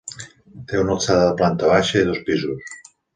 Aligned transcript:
Té 0.69 0.79
una 0.83 0.95
alçada 0.95 1.27
de 1.27 1.35
planta 1.41 1.69
baixa 1.73 2.01
i 2.01 2.07
dos 2.09 2.23
pisos. 2.31 2.73